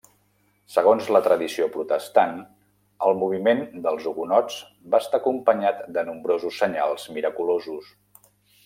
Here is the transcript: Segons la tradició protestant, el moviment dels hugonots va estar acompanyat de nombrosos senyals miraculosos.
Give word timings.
Segons 0.75 1.09
la 1.15 1.19
tradició 1.27 1.67
protestant, 1.75 2.33
el 3.09 3.19
moviment 3.19 3.63
dels 3.85 4.09
hugonots 4.13 4.57
va 4.95 5.03
estar 5.05 5.23
acompanyat 5.23 5.85
de 5.99 6.09
nombrosos 6.11 6.59
senyals 6.65 7.09
miraculosos. 7.19 7.97